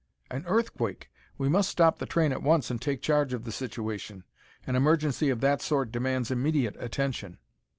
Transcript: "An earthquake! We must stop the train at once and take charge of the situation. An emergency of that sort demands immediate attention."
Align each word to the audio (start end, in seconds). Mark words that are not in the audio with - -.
"An 0.31 0.43
earthquake! 0.47 1.11
We 1.37 1.47
must 1.47 1.69
stop 1.69 1.99
the 1.99 2.07
train 2.07 2.31
at 2.31 2.41
once 2.41 2.71
and 2.71 2.81
take 2.81 3.03
charge 3.03 3.33
of 3.33 3.43
the 3.43 3.51
situation. 3.51 4.23
An 4.65 4.75
emergency 4.75 5.29
of 5.29 5.41
that 5.41 5.61
sort 5.61 5.91
demands 5.91 6.31
immediate 6.31 6.75
attention." 6.79 7.37